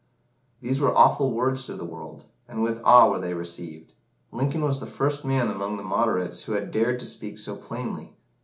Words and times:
These 0.61 0.79
were 0.81 0.97
awful 0.97 1.31
words 1.31 1.65
to 1.67 1.75
the 1.75 1.85
world, 1.85 2.23
and 2.47 2.63
with 2.63 2.81
awe 2.83 3.07
were 3.07 3.19
they 3.19 3.35
received. 3.35 3.93
Lincoln 4.31 4.63
was 4.63 4.79
the 4.79 4.87
first 4.87 5.23
man 5.23 5.47
among 5.51 5.77
the 5.77 5.83
"moderates" 5.83 6.41
who 6.41 6.53
had 6.53 6.71
dared 6.71 6.97
to 7.01 7.05
speak 7.05 7.37
so 7.37 7.55
plainly. 7.55 8.11